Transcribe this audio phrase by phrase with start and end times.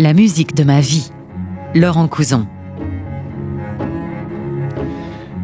[0.00, 1.10] La musique de ma vie.
[1.74, 2.46] Laurent Couson.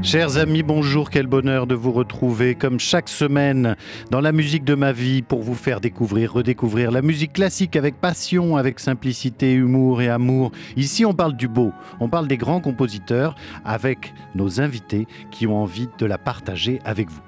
[0.01, 3.75] Chers amis, bonjour, quel bonheur de vous retrouver comme chaque semaine
[4.13, 8.01] dans la musique de ma vie pour vous faire découvrir, redécouvrir la musique classique avec
[8.01, 10.53] passion, avec simplicité, humour et amour.
[10.77, 13.35] Ici, on parle du beau, on parle des grands compositeurs
[13.65, 17.23] avec nos invités qui ont envie de la partager avec vous.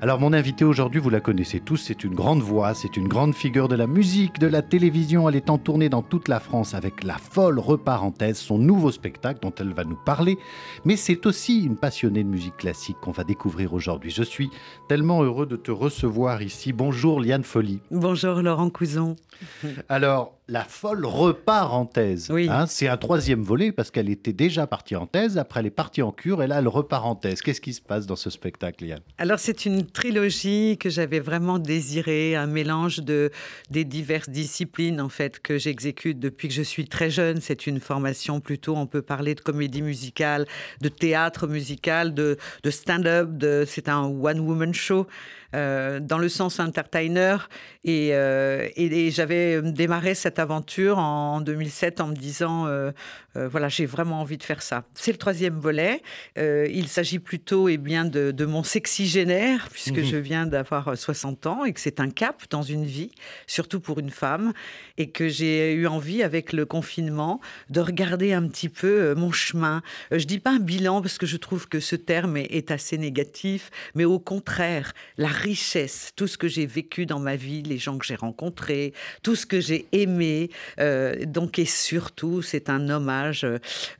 [0.00, 3.34] Alors mon invité aujourd'hui, vous la connaissez tous, c'est une grande voix, c'est une grande
[3.34, 5.28] figure de la musique, de la télévision.
[5.28, 9.40] Elle est en tournée dans toute la France avec La Folle Reparenthèse, son nouveau spectacle
[9.42, 10.38] dont elle va nous parler.
[10.84, 14.12] Mais c'est aussi une passionnée de musique classique qu'on va découvrir aujourd'hui.
[14.12, 14.50] Je suis
[14.88, 16.72] tellement heureux de te recevoir ici.
[16.72, 17.80] Bonjour Liane Folly.
[17.90, 19.16] Bonjour Laurent Couson.
[19.88, 22.30] Alors, la folle reparenthèse.
[22.30, 22.48] Oui.
[22.50, 25.70] Hein, c'est un troisième volet parce qu'elle était déjà partie en thèse, après elle est
[25.70, 27.42] partie en cure et là elle repart en thèse.
[27.42, 31.58] Qu'est-ce qui se passe dans ce spectacle, Liane Alors c'est une trilogie que j'avais vraiment
[31.58, 33.30] désirée, un mélange de
[33.70, 37.40] des diverses disciplines en fait que j'exécute depuis que je suis très jeune.
[37.42, 40.46] C'est une formation plutôt, on peut parler de comédie musicale,
[40.80, 43.28] de théâtre musical, de, de stand-up.
[43.32, 45.06] De, c'est un one-woman show.
[45.54, 47.48] Euh, dans le sens entertainer.
[47.82, 52.92] Et, euh, et, et j'avais démarré cette aventure en 2007 en me disant, euh,
[53.34, 54.84] voilà, j'ai vraiment envie de faire ça.
[54.92, 56.02] C'est le troisième volet.
[56.36, 60.04] Il s'agit plutôt et eh bien, de, de, mon sexygénaire, puisque mmh.
[60.04, 63.10] je viens d'avoir 60 ans et que c'est un cap dans une vie,
[63.46, 64.52] surtout pour une femme,
[64.98, 69.82] et que j'ai eu envie, avec le confinement, de regarder un petit peu mon chemin.
[70.10, 72.98] je dis pas un bilan, parce que je trouve que ce terme est, est assez
[72.98, 77.78] négatif, mais au contraire, la richesse, tout ce que j'ai vécu dans ma vie, les
[77.78, 78.92] gens que j'ai rencontrés,
[79.22, 80.50] tout ce que j'ai aimé.
[80.80, 83.46] Euh, donc, et surtout, c'est un hommage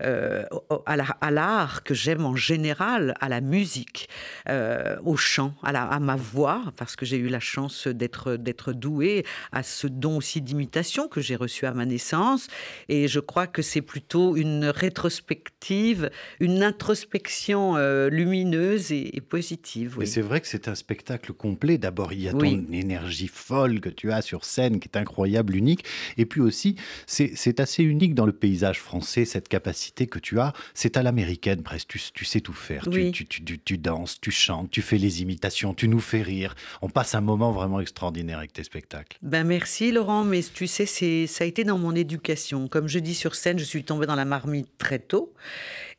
[0.03, 0.45] euh,
[0.87, 4.09] à l'art que j'aime en général, à la musique,
[4.49, 9.63] euh, au chant, à, ma voix, parce que j'ai eu la chance d'être douée, à
[9.63, 12.49] ce don aussi d'imitation que j'ai reçu à ma naissance.
[12.89, 16.11] Et je crois que c'est plutôt une rétrospective,
[16.41, 17.77] une introspection
[18.09, 19.97] lumineuse et, et positive.
[19.99, 20.05] Oui.
[20.05, 21.79] Et c'est vrai que c'est un spectacle complet.
[21.79, 22.67] D'abord, il y a ton oui.
[22.73, 25.85] énergie folle que tu as sur scène, qui est incroyable, unique.
[26.17, 30.53] Et puis aussi, c'est assez unique dans le paysage français, cette capacité que tu as.
[30.75, 31.89] C'est à l'américaine presque.
[31.89, 32.85] Tu, tu, sais tout faire.
[32.91, 33.13] Oui.
[33.13, 36.55] Tu, tu, tu, tu, danses, tu chantes, tu fais les imitations, tu nous fais rire.
[36.83, 39.19] On passe un moment vraiment extraordinaire avec tes spectacles.
[39.23, 40.87] Ben merci Laurent, mais tu sais,
[41.27, 42.69] ça a été dans mon éducation.
[42.69, 45.33] Comme je dis sur scène, je suis tombée dans la marmite très tôt.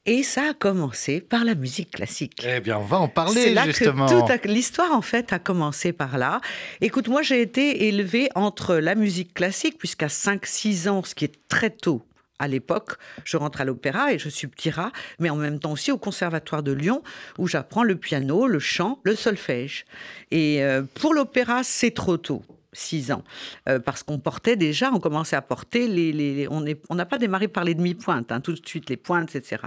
[0.06, 2.42] Et ça a commencé par la musique classique.
[2.48, 4.08] Eh bien, on va en parler C'est là justement.
[4.08, 6.42] que l'histoire, en fait, a commencé par là.
[6.82, 11.36] Écoute, moi, j'ai été élevée entre la musique classique, puisqu'à 5-6 ans, ce qui est
[11.48, 12.02] très tôt,
[12.40, 12.94] à l'époque,
[13.26, 15.98] je rentre à l'opéra et je suis petit rat, mais en même temps aussi au
[15.98, 17.04] Conservatoire de Lyon,
[17.38, 19.86] où j'apprends le piano, le chant, le solfège.
[20.32, 22.42] Et euh, pour l'opéra, c'est trop tôt.
[22.74, 23.24] 6 ans.
[23.68, 26.12] Euh, parce qu'on portait déjà, on commençait à porter les.
[26.12, 29.64] les, on n'a pas démarré par les demi-pointes, hein, tout de suite, les pointes, etc.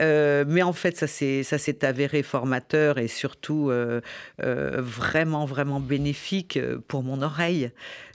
[0.00, 4.00] Euh, mais en fait, ça s'est avéré formateur et surtout euh,
[4.38, 6.58] vraiment, vraiment bénéfique
[6.88, 7.70] pour mon oreille.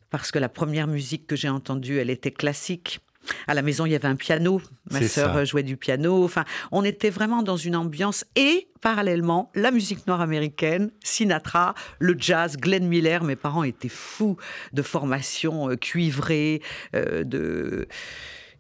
[0.10, 3.00] Parce que la première musique que j'ai entendue, elle était classique.
[3.48, 4.62] À la maison, il y avait un piano.
[4.92, 6.24] Ma sœur jouait du piano.
[6.24, 12.16] Enfin, on était vraiment dans une ambiance et parallèlement la musique noire américaine, Sinatra, le
[12.18, 13.24] jazz, Glenn Miller.
[13.24, 14.38] Mes parents étaient fous
[14.74, 16.62] de formation euh, cuivrée,
[16.96, 17.88] euh, de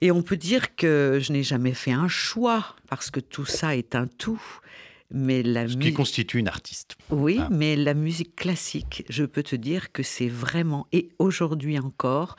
[0.01, 3.75] et on peut dire que je n'ai jamais fait un choix parce que tout ça
[3.75, 4.41] est un tout.
[5.11, 6.95] Mais la Ce qui constitue une artiste.
[7.09, 7.47] Oui, ah.
[7.49, 12.35] mais la musique classique, je peux te dire que c'est vraiment, et aujourd'hui encore,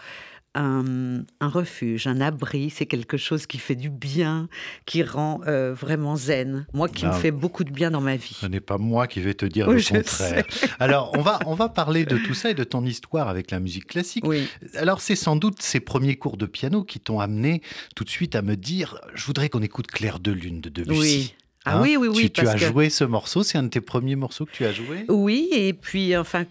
[0.55, 4.49] un, un, refuge, un abri, c'est quelque chose qui fait du bien,
[4.87, 6.67] qui rend euh, vraiment zen.
[6.73, 8.37] Moi qui me fait beaucoup de bien dans ma vie.
[8.41, 10.45] Ce n'est pas moi qui vais te dire oui, le contraire.
[10.79, 13.61] Alors, on va, on va parler de tout ça et de ton histoire avec la
[13.61, 14.25] musique classique.
[14.27, 14.49] Oui.
[14.75, 17.63] Alors, c'est sans doute ces premiers cours de piano qui t'ont amené
[17.95, 21.01] tout de suite à me dire je voudrais qu'on écoute Clair de Lune de Debussy.
[21.01, 21.35] Oui.
[21.67, 22.23] Ah hein oui, oui, oui.
[22.23, 22.59] Tu, tu as que...
[22.59, 25.05] joué ce morceau, c'est un de tes premiers morceaux que tu as joué?
[25.09, 26.47] Oui, et puis enfin,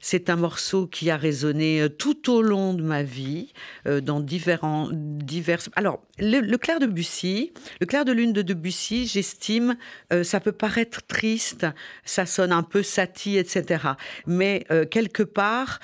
[0.00, 3.54] c'est un morceau qui a résonné euh, tout au long de ma vie,
[3.86, 5.60] euh, dans différents, divers.
[5.76, 9.76] Alors, le, le, clair de Debussy, le clair de lune de Debussy, j'estime,
[10.12, 11.66] euh, ça peut paraître triste,
[12.04, 13.84] ça sonne un peu satie, etc.
[14.26, 15.80] Mais euh, quelque part,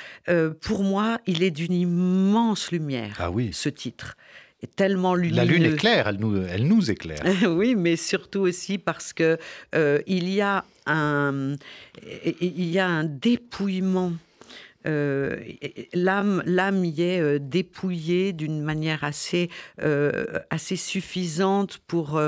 [0.61, 3.51] pour moi, il est d'une immense lumière, ah oui.
[3.53, 4.17] ce titre
[4.63, 5.37] est tellement lumineux.
[5.37, 7.23] La lune est claire, elle nous, elle nous éclaire.
[7.49, 9.39] oui, mais surtout aussi parce que
[9.75, 11.55] euh, il y a un,
[12.41, 14.13] il y a un dépouillement
[14.87, 15.37] euh,
[15.93, 19.51] l'âme, l'âme y est euh, dépouillée d'une manière assez,
[19.83, 22.21] euh, assez suffisante pour,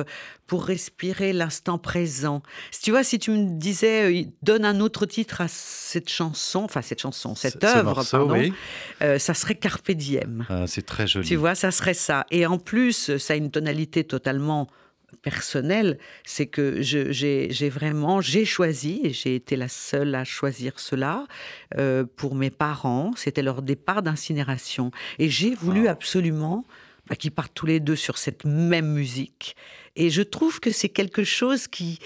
[0.46, 2.42] pour respirer l'instant présent.
[2.70, 6.82] Si tu vois, si tu me disais, donne un autre titre à cette chanson, enfin
[6.82, 8.52] cette chanson, cette œuvre, pardon,
[9.00, 10.46] ça serait Carpe Diem.
[10.48, 11.26] Ah, c'est très joli.
[11.26, 12.26] Tu vois, ça serait ça.
[12.30, 14.68] Et en plus, ça a une tonalité totalement
[15.22, 21.26] personnel, c'est que j'ai vraiment, j'ai choisi, et j'ai été la seule à choisir cela,
[21.76, 24.90] euh, pour mes parents, c'était leur départ d'incinération.
[25.18, 26.64] Et j'ai voulu absolument
[27.08, 29.56] bah, qu'ils partent tous les deux sur cette même musique.
[29.96, 31.98] Et je trouve que c'est quelque chose qui,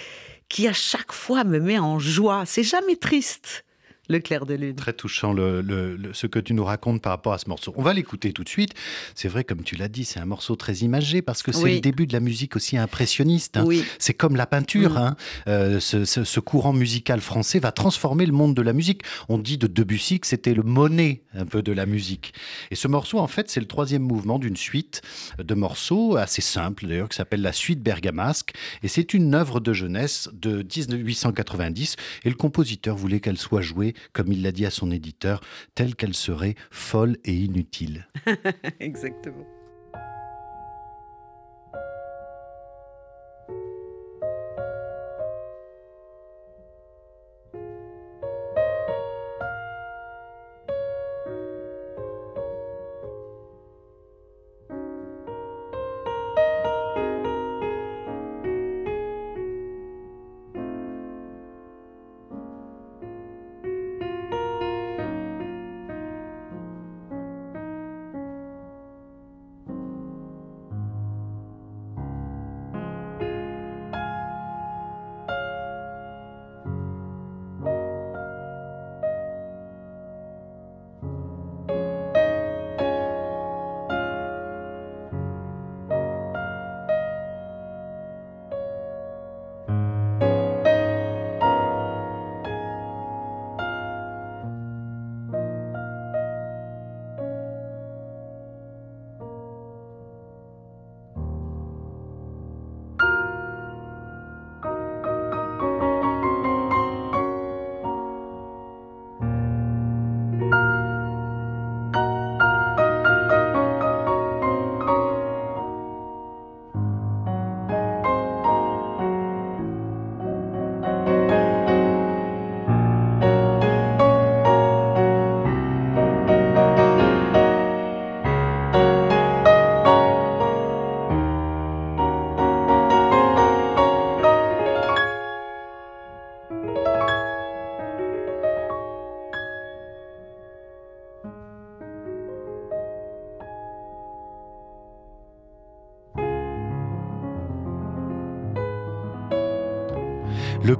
[0.49, 2.45] qui à chaque fois me met en joie.
[2.47, 3.65] C'est jamais triste.
[4.09, 4.75] Le clair de lune.
[4.75, 7.73] Très touchant le, ce que tu nous racontes par rapport à ce morceau.
[7.77, 8.73] On va l'écouter tout de suite.
[9.15, 11.81] C'est vrai, comme tu l'as dit, c'est un morceau très imagé parce que c'est le
[11.81, 13.57] début de la musique aussi impressionniste.
[13.57, 13.65] Hein.
[14.01, 14.95] C'est comme la peinture.
[14.95, 14.97] Mm.
[14.97, 15.17] Hein.
[15.47, 19.03] Euh, ce, courant musical français va transformer le monde de la musique.
[19.29, 22.35] On dit de Debussy que c'était le monnaie un peu de la musique.
[22.73, 25.03] Et ce morceau, en fait, c'est le troisième mouvement d'une suite
[25.39, 28.53] de morceaux assez simple d'ailleurs qui s'appelle la suite bergamasque.
[28.83, 31.95] Et c'est une œuvre de jeunesse de 1890.
[32.25, 35.41] Et le compositeur voulait qu'elle soit jouée comme il l'a dit à son éditeur,
[35.75, 38.09] telle qu'elle serait folle et inutile.
[38.81, 39.47] Exactement.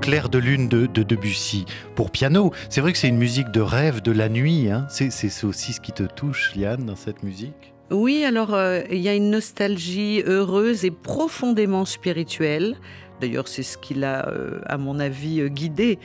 [0.03, 1.65] Clair de lune de, Debussy
[1.95, 2.53] pour piano.
[2.69, 4.69] C'est vrai que c'est une musique de rêve de la nuit.
[4.69, 4.87] Hein.
[4.89, 7.73] C'est aussi ce qui te touche, Liane, dans cette musique?
[7.91, 12.77] Oui, alors euh, il y a une nostalgie heureuse et profondément spirituelle.
[13.21, 16.01] D'ailleurs, c'est ce qui l'a, euh, à mon avis, euh, guidé.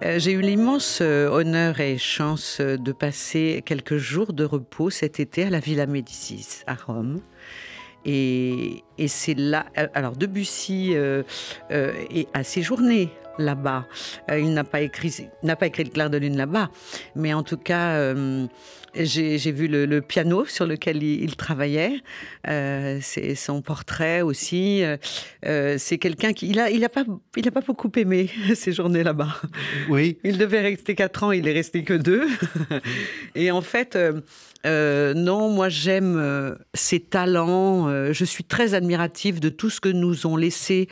[0.00, 5.50] J'ai eu l'immense honneur et chance de passer quelques jours de repos cet été à
[5.50, 7.20] la Villa Médicis à Rome.
[8.04, 9.66] Et, c'est là.
[9.94, 11.22] Alors, Debussy euh,
[11.70, 11.92] euh,
[12.32, 13.86] a séjourné là-bas.
[14.30, 16.70] Euh, il n'a pas écrit, n'a pas écrit le clair de lune là-bas,
[17.14, 18.46] mais en tout cas, euh,
[18.94, 22.00] j'ai vu le, piano sur lequel il, travaillait.
[22.44, 24.82] c'est son portrait aussi.
[25.42, 27.04] c'est quelqu'un qui, il a, il a pas,
[27.36, 29.36] il a pas beaucoup aimé ces journées là-bas.
[29.88, 30.18] Oui.
[30.24, 32.26] Il devait rester quatre ans, il est resté que deux.
[33.34, 33.96] Et en fait.
[34.66, 37.88] Euh, non, moi j'aime euh, ces talents.
[37.88, 40.88] Euh, je suis très admirative de tout ce que nous ont laissé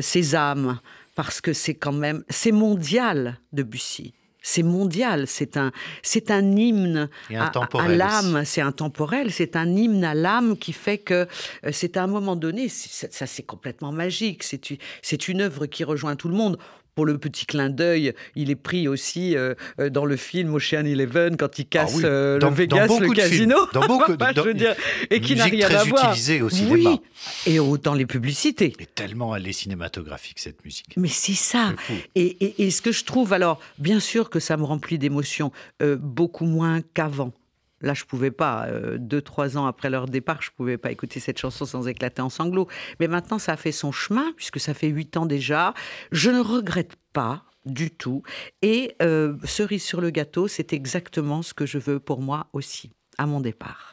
[0.00, 0.78] ces âmes,
[1.22, 4.14] parce que c'est quand même, c'est mondial, Debussy.
[4.40, 5.70] C'est mondial, c'est un,
[6.02, 11.28] c'est un hymne à, l'âme, c'est intemporel, c'est un hymne à l'âme qui fait que
[11.72, 14.62] c'est à un moment donné, ça c'est complètement magique, c'est,
[15.02, 16.56] c'est une œuvre qui rejoint tout le monde
[17.00, 20.84] pour le petit clin d'œil, il est pris aussi euh, euh, dans le film Ocean
[20.84, 23.56] Eleven quand il casse ah euh, le Vegas, le casino.
[23.72, 24.74] Dans beaucoup de je veux dire,
[25.08, 26.12] et qui n'a rien à voir.
[26.12, 26.90] au cinéma.
[26.90, 27.00] Oui,
[27.46, 28.74] et dans les publicités.
[28.78, 30.92] Et tellement elle est cinématographique cette musique.
[30.98, 31.72] Mais c'est ça.
[32.14, 36.44] Et, et, ce que je trouve, alors, bien sûr que ça me remplit d'émotions, beaucoup
[36.44, 37.32] moins qu'avant.
[37.80, 38.66] Là, je pouvais pas.
[38.66, 42.22] Euh, deux, trois ans après leur départ, je pouvais pas écouter cette chanson sans éclater
[42.22, 42.68] en sanglots.
[42.98, 45.74] Mais maintenant, ça a fait son chemin, puisque ça fait huit ans déjà.
[46.12, 48.22] Je ne regrette pas du tout.
[48.62, 48.96] Et
[49.44, 53.40] cerise sur le gâteau, c'est exactement ce que je veux pour moi aussi, à mon
[53.40, 53.89] départ.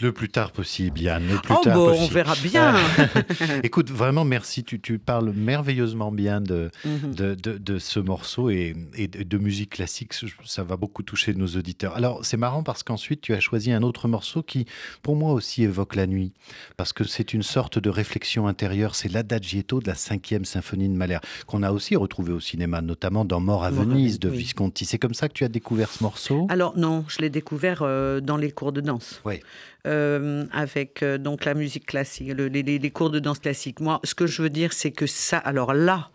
[0.00, 1.22] Le plus tard possible, Yann.
[1.28, 2.04] Le plus oh tard bon, possible.
[2.04, 2.74] on verra bien.
[3.62, 4.64] Écoute, vraiment, merci.
[4.64, 7.14] Tu, tu, parles merveilleusement bien de, Mhm.
[7.14, 10.12] de, de, de, ce morceau et, et de, musique classique.
[10.44, 11.94] Ça va beaucoup toucher nos auditeurs.
[11.96, 14.66] Alors, c'est marrant parce qu'ensuite, tu as choisi un autre morceau qui,
[15.02, 16.32] pour moi aussi, évoque la nuit.
[16.76, 18.94] Parce que c'est une sorte de réflexion intérieure.
[18.94, 23.24] C'est l'adagietto de la cinquième symphonie de Mahler, qu'on a aussi retrouvé au cinéma, notamment
[23.24, 24.38] dans Mort à Mort à Venise de oui.
[24.38, 24.84] Visconti.
[24.84, 26.46] C'est comme ça que tu as découvert ce morceau?
[26.50, 29.20] Alors, non, je l'ai découvert euh, dans les cours de danse.
[29.24, 29.40] Oui.
[29.86, 33.80] Euh, avec euh, donc la musique classique, le, les, les, cours de danse classique.
[33.80, 36.08] Moi, ce que je veux dire, c'est que ça, alors là,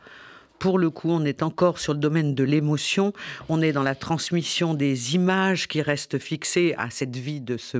[0.59, 3.13] pour le coup, on est encore sur le domaine de l'émotion.
[3.47, 7.77] On est dans la transmission des images qui restent fixées à cette vie de ce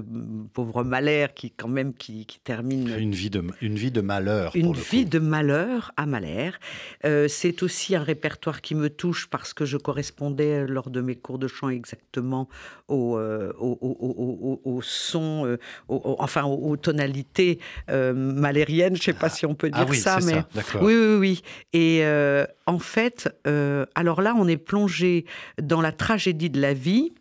[0.53, 2.89] pauvre Mahler qui, quand même, qui, qui termine.
[2.97, 4.55] Une vie de, une vie de malheur.
[4.55, 5.09] Une vie coup.
[5.09, 6.51] de malheur à Mahler.
[7.05, 11.15] Euh, c'est aussi un répertoire qui me touche parce que je correspondais lors de mes
[11.15, 12.47] cours de chant exactement
[12.87, 15.57] au, euh, au, au, au, au son, euh,
[15.87, 17.59] enfin aux, tonalités
[17.89, 18.95] euh, malériennes.
[18.95, 20.81] Je ne sais pas si on peut dire ah oui, ça, mais ça.
[20.81, 21.41] oui, oui, oui.
[21.73, 25.25] Et euh, en fait, euh, alors là, on est plongé
[25.59, 27.13] dans la tragédie de la vie.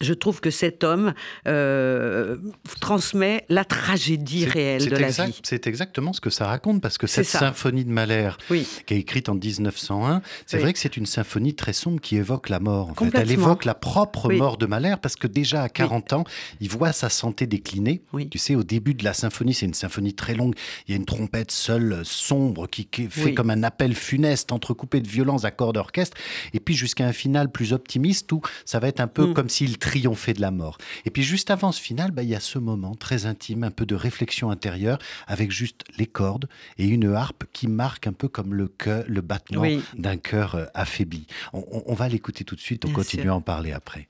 [0.00, 1.12] Je trouve que cet homme
[1.48, 2.36] euh,
[2.80, 5.40] transmet la tragédie réelle de la exact, vie.
[5.42, 8.64] C'est exactement ce que ça raconte, parce que cette symphonie de Mahler, oui.
[8.86, 10.62] qui est écrite en 1901, c'est Oui.
[10.62, 12.90] vrai que c'est une symphonie très sombre qui évoque la mort.
[12.90, 13.10] En fait.
[13.18, 14.36] Elle évoque la propre Oui.
[14.38, 16.24] mort de Mahler, parce que déjà à 40 ans,
[16.60, 18.00] il voit sa santé décliner.
[18.30, 20.54] Tu sais, au début de la symphonie, c'est une symphonie très longue.
[20.86, 25.00] Il y a une trompette seule, sombre, qui, qui fait comme un appel funeste, entrecoupé
[25.00, 26.16] de violents accords d'orchestre.
[26.54, 29.34] Et puis jusqu'à un final plus optimiste où ça va être un peu Mm.
[29.34, 30.78] comme s'il triomphait de la mort.
[31.04, 33.70] Et puis juste avant ce final, bah, il y a ce moment très intime, un
[33.70, 38.28] peu de réflexion intérieure, avec juste les cordes et une harpe qui marque un peu
[38.28, 39.82] comme le, cœur, le battement Oui.
[39.96, 41.26] d'un cœur euh, affaibli.
[41.52, 43.32] On, on- on va l'écouter tout de suite, on Bien continue sûr.
[43.32, 44.08] à en parler après.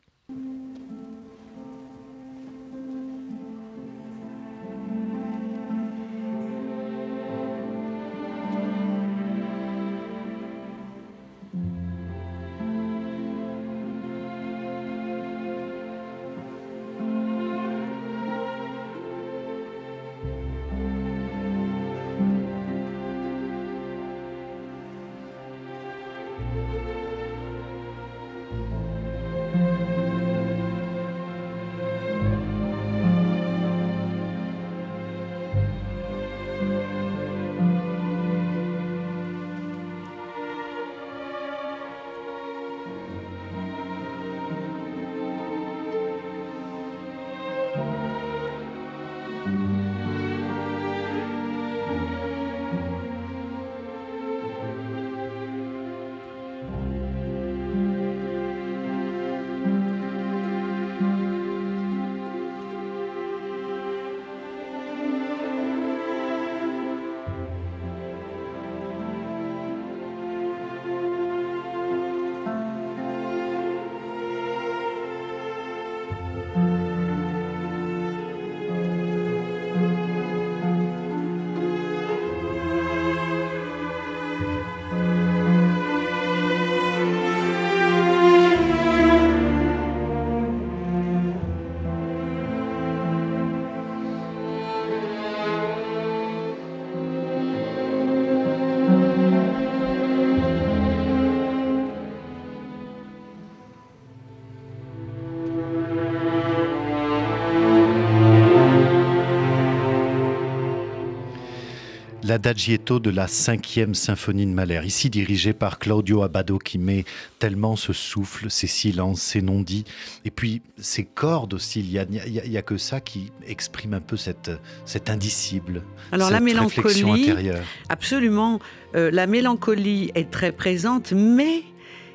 [112.28, 117.06] L'adagietto de la cinquième symphonie de Mahler, ici dirigée par Claudio Abbado qui met
[117.38, 119.85] tellement ce souffle, ces silences, ces non-dits,
[120.26, 124.02] et puis ces cordes aussi, il n'y a, y a- que ça qui exprime un
[124.02, 124.50] peu cette,
[124.85, 125.82] cette indicible,
[126.12, 127.64] Alors cette la réflexion mélancolie, intérieure.
[127.88, 128.58] Absolument.
[128.94, 131.62] Euh, la mélancolie est très présente, mais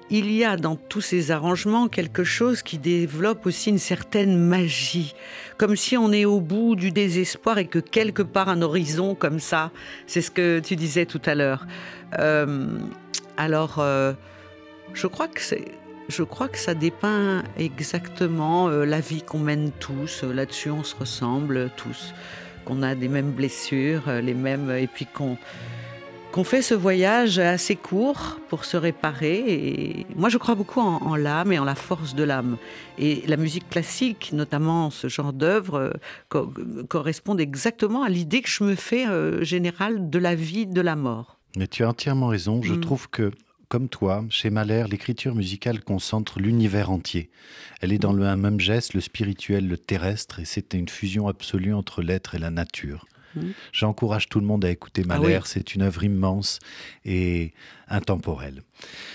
[0.10, 5.16] il y a dans tous ces arrangements quelque chose qui développe aussi une certaine magie.
[5.58, 9.40] Comme si on est au bout du désespoir et que quelque part un horizon comme
[9.40, 9.72] ça,
[10.08, 11.66] c'est ce que tu disais tout à l'heure.
[12.20, 12.68] Euh,
[13.38, 14.14] alors, euh,
[14.94, 15.66] je crois que c'est.
[16.10, 20.24] Je crois que ça dépeint exactement euh, la vie qu'on mène tous.
[20.24, 22.14] Là-dessus, on se ressemble tous.
[22.66, 25.38] Qu'on a des mêmes blessures, les mêmes, et puis qu'on
[26.34, 29.44] qu'on fait ce voyage assez court pour se réparer.
[29.48, 32.58] Et moi, je crois beaucoup en, en l'âme et en la force de l'âme.
[32.98, 35.92] Et la musique classique, notamment ce genre d'œuvre, euh,
[36.30, 36.52] co-
[36.90, 40.96] correspondent exactement à l'idée que je me fais euh, générale de la vie, de la
[40.96, 41.38] mort.
[41.56, 42.62] Mais tu as entièrement raison.
[42.64, 42.80] Je Mm.
[42.82, 43.32] trouve que
[43.70, 47.30] comme toi, chez Mahler, l'écriture musicale concentre l'univers entier.
[47.82, 51.74] Elle est dans le même geste, le spirituel, le terrestre, et c'est une fusion absolue
[51.74, 53.06] entre l'être et la nature.
[53.36, 53.42] Mmh.
[53.72, 56.60] J'encourage tout le monde à écouter ah Mahler, c'est une œuvre immense
[57.06, 57.54] et
[57.88, 58.64] intemporelle.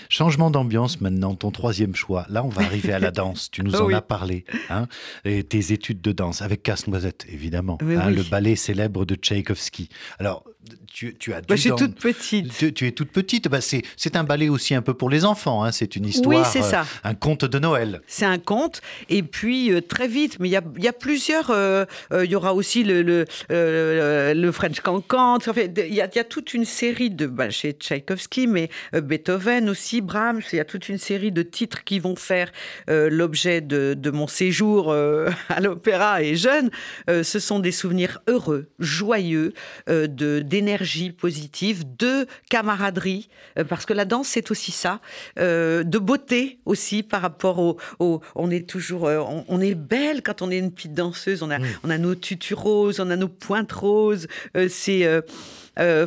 [0.09, 2.25] Changement d'ambiance maintenant, ton troisième choix.
[2.29, 3.51] Là, on va arriver à la danse.
[3.51, 4.45] Tu nous en as parlé.
[4.69, 4.87] Hein,
[5.25, 7.77] et tes études de danse avec Casse-Noisette, évidemment.
[7.81, 9.89] Hein, le ballet célèbre de Tchaïkovski.
[10.17, 10.43] Alors,
[10.87, 11.41] tu, tu as.
[11.41, 12.73] Bah, je suis toute petite.
[12.73, 13.47] Tu, es toute petite.
[13.47, 15.63] Bah, c'est un ballet aussi un peu pour les enfants.
[15.63, 15.71] Hein.
[15.71, 16.41] C'est une histoire.
[16.41, 16.81] Oui, c'est ça.
[16.81, 18.01] Euh, un conte de Noël.
[18.07, 18.81] C'est un conte.
[19.09, 21.49] Et puis, euh, très vite, mais il y a, y a, plusieurs.
[21.49, 25.37] Euh, il y aura aussi le, le, le French Cancan.
[25.37, 27.25] Il y, a, y, a toute une série de.
[27.25, 30.41] Bah, chez Tchaïkovski, mais Beethoven aussi, Brahms.
[30.51, 32.51] Il y a toute une série de titres qui vont faire
[32.87, 34.93] l'objet de, de, mon séjour
[35.49, 36.69] à l'opéra et jeune.
[37.07, 39.53] ce sont des souvenirs heureux, joyeux,
[39.87, 44.99] de d'énergie positive, de camaraderie, euh, parce que la danse, c'est aussi ça,
[45.37, 48.21] euh, de beauté aussi par rapport au...
[48.35, 49.07] on est toujours...
[49.07, 52.15] Euh, on, est belle quand on est une petite danseuse, on a, on a nos
[52.15, 54.27] tutus roses, on a nos pointes roses.
[54.67, 55.07] c'est...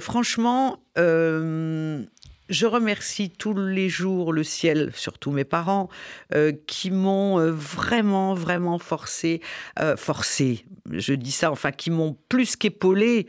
[0.00, 0.78] franchement...
[2.48, 5.88] Je remercie tous les jours le ciel, surtout mes parents,
[6.66, 9.40] qui m'ont vraiment, vraiment forcé,
[9.96, 13.26] forcé, je dis ça, enfin, qui m'ont plus qu'épaulé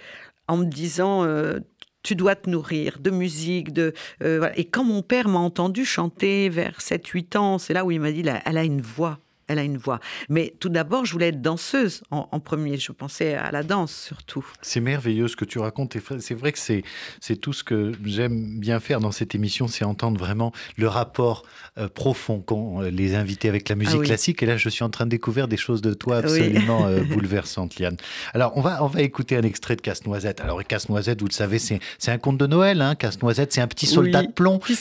[0.48, 1.60] en me disant euh,
[2.04, 3.74] tu dois te nourrir de musique.
[3.74, 7.92] De, euh, Et quand mon père m'a entendu chanter vers 7-8 ans, c'est là où
[7.92, 10.00] il m'a dit, elle a une voix elle a une voix.
[10.30, 12.78] Mais tout d'abord, je voulais être danseuse en, premier.
[12.78, 14.46] Je pensais à la danse surtout.
[14.62, 15.98] C'est merveilleux ce que tu racontes.
[16.20, 20.20] C'est vrai que c'est tout ce que j'aime bien faire dans cette émission, c'est entendre
[20.20, 21.44] vraiment le rapport
[21.78, 24.44] euh, profond qu'ont euh, les invités avec la musique ah classique.
[24.44, 27.80] Et là, je suis en train de découvrir des choses de toi absolument euh, bouleversantes,
[27.80, 27.98] Liane.
[28.34, 30.42] Alors, on va, on va écouter un extrait de Casse-Noisette.
[30.42, 32.82] Alors, Casse-Noisette, vous le savez, c'est un conte de Noël.
[32.82, 32.96] Hein.
[32.96, 34.76] Casse-Noisette, c'est un petit soldat de plomb qui,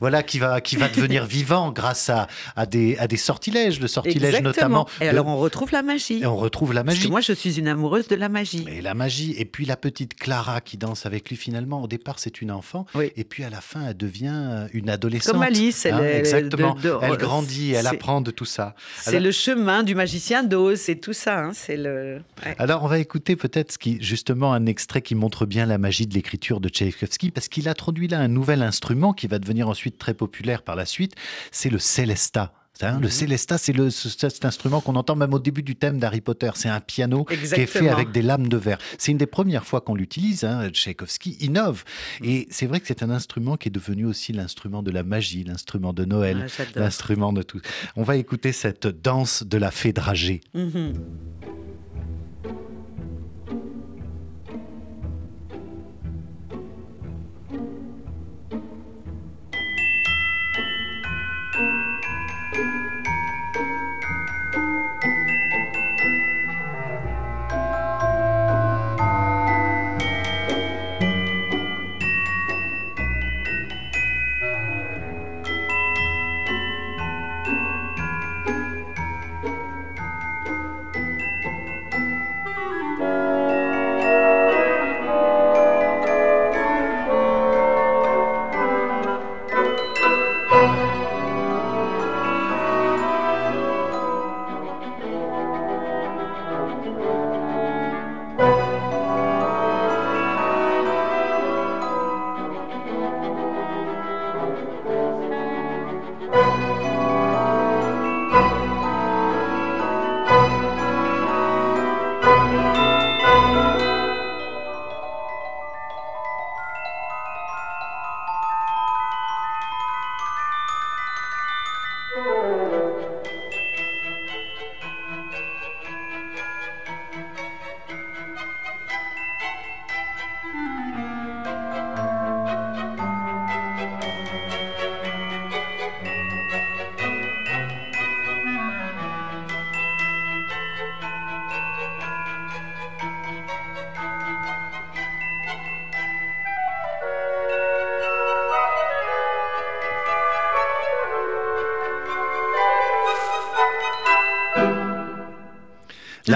[0.00, 3.88] voilà, qui, va, qui va devenir vivant grâce à, à, des, à des sortilèges le
[3.88, 4.88] sortilège notamment.
[5.00, 6.20] Et alors on retrouve la magie.
[6.22, 6.98] Et on retrouve la magie.
[6.98, 8.64] Parce que moi je suis une amoureuse de la magie.
[8.68, 9.34] Et la magie.
[9.38, 11.82] Et puis la petite Clara qui danse avec lui finalement.
[11.82, 12.86] Au départ c'est une enfant.
[13.16, 15.34] Et puis à la fin elle devient une adolescente.
[15.34, 15.86] Comme Alice.
[15.86, 16.76] Elle, hein, exactement.
[17.02, 18.74] elle grandit, elle apprend de tout ça.
[19.00, 21.38] C'est le chemin du magicien d'Oz, c'est tout ça.
[21.38, 22.20] Hein, c'est le.
[22.58, 26.06] Alors on va écouter peut-être ce qui, justement un extrait qui montre bien la magie
[26.06, 29.98] de l'écriture de Tchaïkovski parce qu'il introduit là un nouvel instrument qui va devenir ensuite
[29.98, 31.14] très populaire par la suite.
[31.50, 32.52] C'est le Célesta.
[32.82, 33.10] Hein, le mhm.
[33.10, 36.50] célesta, c'est cet instrument qu'on entend même au début du thème d'Harry Potter.
[36.54, 38.78] C'est un piano qui est fait avec des lames de verre.
[38.98, 40.44] C'est une des premières fois qu'on l'utilise.
[40.44, 40.68] Hein.
[40.70, 41.84] Tchaïkovski innove.
[42.20, 42.28] Mhm.
[42.28, 45.44] Et c'est vrai que c'est un instrument qui est devenu aussi l'instrument de la magie,
[45.44, 47.60] l'instrument de Noël, ah, l'instrument de tout.
[47.96, 50.40] On va écouter cette danse de la fée dragée.
[50.54, 50.94] Mhm.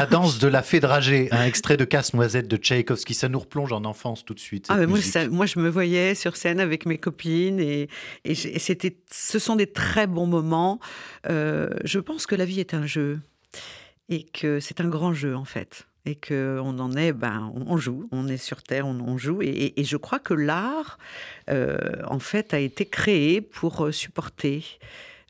[0.00, 3.12] La danse de la fée dragée, un extrait de Casse-Noisette de Tchaïkovski.
[3.12, 4.64] Ça nous replonge en enfance tout de suite.
[4.70, 4.98] Ah, moi,
[5.30, 7.90] moi, je me voyais sur scène avec mes copines et,
[8.34, 10.80] c'était, ce sont des très bons moments.
[11.28, 13.20] Euh, je pense que la vie est un jeu
[14.08, 15.86] et que c'est un grand jeu en fait.
[16.06, 19.42] et qu'on en est, ben, on joue, on est sur Terre, on, joue.
[19.42, 20.98] Et, je crois que l'art,
[21.50, 24.64] euh, en fait, a été créé pour euh, supporter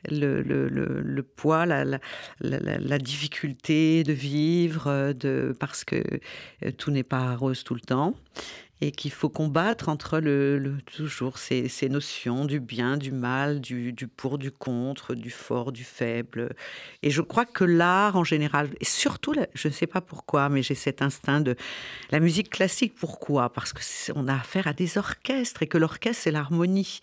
[0.09, 1.99] le, le, poids, la, la,
[2.41, 6.03] la, difficulté de vivre, euh, parce que
[6.79, 8.15] tout n'est pas rose tout le temps
[8.81, 14.09] et qu'il faut combattre entre le, toujours ces, notions du bien, du mal, du, du,
[14.09, 16.55] pour, du contre, du fort, du faible.
[17.03, 20.63] Et je crois que l'art en général, et surtout, je ne sais pas pourquoi, mais
[20.63, 21.57] j'ai cet instinct de
[22.11, 22.95] la musique classique.
[22.99, 23.53] Pourquoi?
[23.53, 27.01] Parce qu'on a affaire à des orchestres et que l'orchestre c'est l'harmonie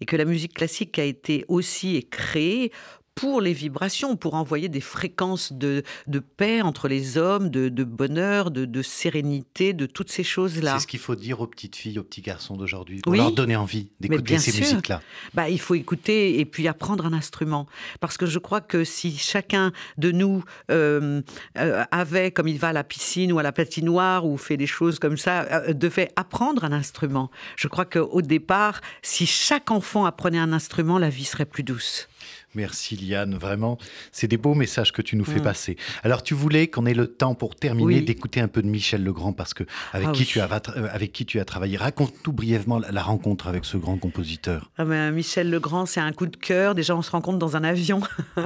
[0.00, 2.72] et que la musique classique a été aussi créée
[3.16, 7.82] pour les vibrations, pour envoyer des fréquences de, de paix entre les hommes, de, de
[7.82, 10.74] bonheur, de, de, sérénité, de toutes ces choses-là.
[10.74, 13.56] C'est ce qu'il faut dire aux petites filles, aux petits garçons d'aujourd'hui, pour leur donner
[13.56, 15.00] envie d'écouter ces musiques-là.
[15.32, 17.66] Bah, il faut écouter et puis apprendre un instrument.
[18.00, 21.22] Parce que je crois que si chacun de nous euh,
[21.56, 24.66] euh, avait, comme il va à la piscine ou à la patinoire ou fait des
[24.66, 30.04] choses comme ça, euh, devait apprendre un instrument, je crois qu'au départ, si chaque enfant
[30.04, 32.08] apprenait un instrument, la vie serait plus douce.
[32.56, 33.76] Merci Liane, vraiment,
[34.12, 35.42] c'est des beaux messages que tu nous fais mm.
[35.42, 35.76] passer.
[36.02, 39.34] Alors tu voulais qu'on ait le temps pour terminer d'écouter un peu de Michel Legrand
[39.34, 41.76] parce que avec, ah qui, tu as, euh, avec qui tu as travaillé.
[41.76, 44.70] Raconte-nous brièvement la, rencontre avec ce grand compositeur.
[44.78, 46.74] Ah ben, Michel Legrand, c'est un coup de cœur.
[46.74, 48.00] Déjà, on se rencontre dans un avion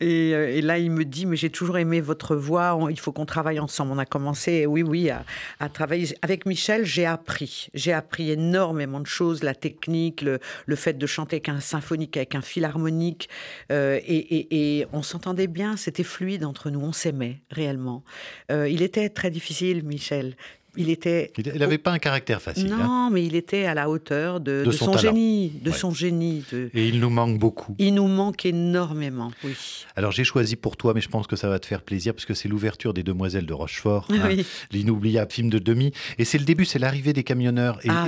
[0.00, 3.12] et, euh, et, là, il me dit, mais j'ai toujours aimé votre voix, il faut
[3.12, 3.92] qu'on travaille ensemble.
[3.92, 5.24] On a commencé, oui, oui, à,
[5.60, 6.08] à travailler.
[6.22, 7.68] Avec Michel, j'ai appris.
[7.72, 12.16] J'ai appris énormément de choses, la technique, le, le fait de chanter avec un symphonique,
[12.16, 13.28] avec un philharmonique.
[13.72, 18.04] Euh, et, on s'entendait bien, c'était fluide entre nous, on s'aimait réellement.
[18.50, 20.36] Euh, il était très difficile, Michel.
[20.76, 21.32] Il était.
[21.38, 22.72] Il n'avait pas un caractère facile.
[22.72, 22.86] Hein.
[22.86, 26.44] Non, mais il était à la hauteur de, son, génie, de son génie.
[26.52, 27.76] Et il nous manque beaucoup.
[27.78, 29.54] Il nous manque énormément, oui.
[29.96, 32.24] Alors j'ai choisi pour toi, mais je pense que ça va te faire plaisir, parce
[32.24, 34.30] que c'est l'ouverture des Demoiselles de Rochefort, hein,
[34.72, 37.78] l'inoubliable film de demi, et c'est le début, c'est l'arrivée des camionneurs.
[37.84, 38.06] Et, ah,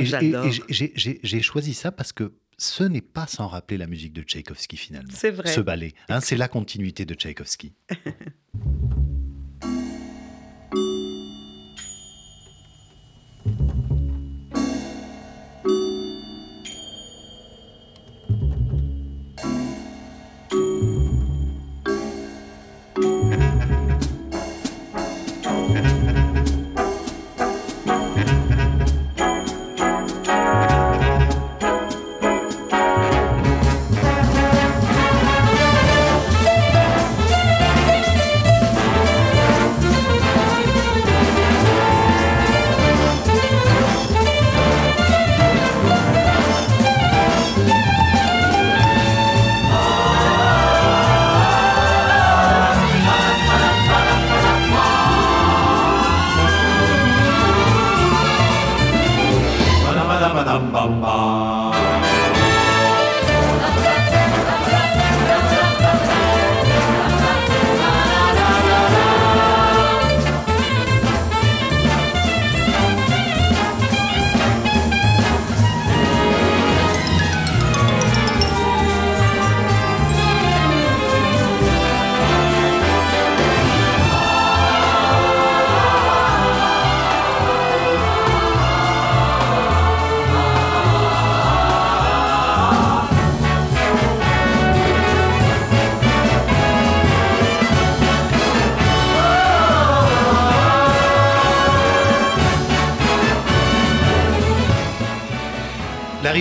[0.71, 5.13] j'ai choisi ça parce que ce n'est pas sans rappeler la musique de Tchaïkovski finalement.
[5.13, 5.53] C'est vrai.
[5.53, 7.75] Ce ballet, hein, c'est la continuité de Tchaïkovski.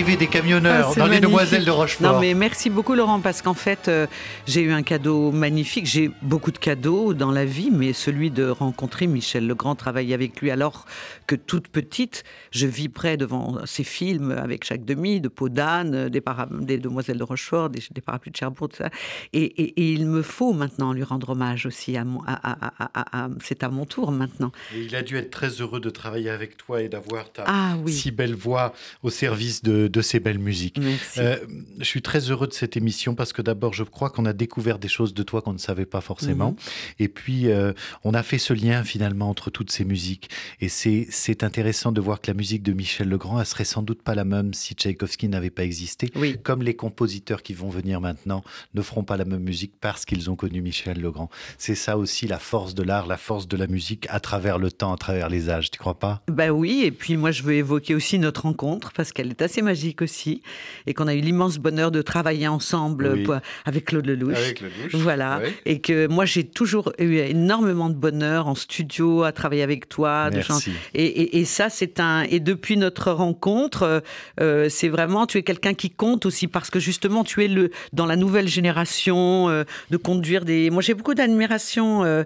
[0.02, 2.12] des camionneurs ah, dans les Demoiselles de Rochefort.
[2.12, 4.06] Non, mais merci beaucoup, Laurent, parce qu'en fait, euh,
[4.46, 5.86] j'ai eu un cadeau magnifique.
[5.86, 10.42] J'ai beaucoup de cadeaux dans la vie, mais celui de rencontrer Michel Legrand, travailler avec
[10.42, 10.84] lui alors
[11.26, 16.22] que toute petite, je vibrais devant ses films avec Jacques Demy, de Peau d'âne, des,
[16.60, 18.90] des, Demoiselles de Rochefort, des, Parapluies de Cherbourg, tout ça.
[19.32, 21.96] Et, il me faut maintenant lui rendre hommage aussi.
[21.96, 24.52] À, à, C'est à mon tour maintenant.
[24.74, 28.10] il a dû être très heureux de travailler avec toi et d'avoir ta ah si
[28.10, 30.78] belle voix au service de, de ces belles musiques.
[31.18, 31.36] Euh,
[31.78, 34.78] je suis très heureux de cette émission parce que d'abord, je crois qu'on a découvert
[34.78, 36.50] des choses de toi qu'on ne savait pas forcément.
[36.50, 36.56] Mhm.
[37.00, 37.72] Et puis, euh,
[38.04, 40.30] on a fait ce lien finalement entre toutes ces musiques.
[40.60, 44.02] Et c'est intéressant de voir que la musique de Michel Legrand, elle serait sans doute
[44.02, 46.10] pas la même si Tchaïkovski n'avait pas existé.
[46.14, 46.36] Oui.
[46.42, 48.44] Comme les compositeurs qui vont venir maintenant
[48.74, 51.30] ne feront pas la même musique parce qu'ils ont connu Michel Legrand.
[51.58, 54.70] C'est ça aussi la force de l'art, la force de la musique à travers le
[54.70, 55.70] temps, à travers les âges.
[55.70, 56.22] Tu crois pas?
[56.28, 56.82] Ben oui.
[56.84, 60.42] Et puis moi, je veux évoquer aussi notre rencontre parce qu'elle est assez magique aussi,
[60.86, 63.18] et qu'on a eu l'immense bonheur de travailler ensemble
[63.64, 64.36] avec Claude Lelouch.
[64.36, 64.94] Avec Lelouch.
[64.94, 65.40] Voilà.
[65.64, 70.30] Et que moi, j'ai toujours eu énormément de bonheur en studio à travailler avec toi.
[70.32, 70.72] Merci.
[70.94, 72.22] et, et, ça, c'est un.
[72.22, 74.02] Et depuis notre rencontre,
[74.40, 77.70] euh, c'est vraiment, tu es quelqu'un qui compte aussi parce que justement, tu es le
[77.92, 80.70] dans la nouvelle génération euh, de conduire des.
[80.70, 82.24] Moi, j'ai beaucoup d'admiration euh,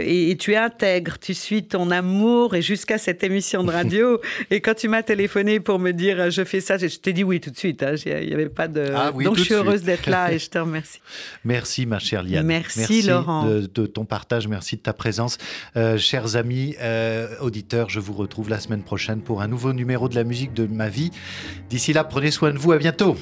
[0.00, 1.18] et, et, tu es intègre.
[1.18, 4.20] Tu suis ton amour et jusqu'à cette émission de radio.
[4.50, 7.40] et quand tu m'as téléphoné pour me dire je fais ça, je t'ai dit oui
[7.40, 7.82] tout de suite.
[7.82, 8.90] Hein, il n'y avait pas de.
[8.94, 11.00] Ah Donc je suis heureuse d'être là et je te remercie.
[11.44, 12.46] Merci ma chère Liane.
[12.46, 13.46] Merci, Laurent.
[13.46, 15.38] De, de, ton partage, merci de ta présence.
[15.76, 20.08] Euh, chers amis euh, auditeurs, je vous retrouve la semaine prochaine pour un nouveau numéro
[20.08, 21.10] de la musique de ma vie.
[21.70, 22.72] D'ici là, prenez soin de vous.
[22.72, 23.16] À bientôt.